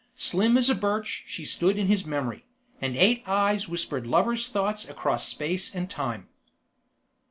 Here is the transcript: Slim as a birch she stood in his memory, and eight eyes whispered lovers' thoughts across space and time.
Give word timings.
Slim 0.15 0.57
as 0.57 0.67
a 0.67 0.73
birch 0.73 1.25
she 1.27 1.45
stood 1.45 1.77
in 1.77 1.85
his 1.85 2.07
memory, 2.07 2.47
and 2.81 2.97
eight 2.97 3.21
eyes 3.27 3.69
whispered 3.69 4.07
lovers' 4.07 4.47
thoughts 4.47 4.89
across 4.89 5.27
space 5.27 5.75
and 5.75 5.87
time. 5.91 6.27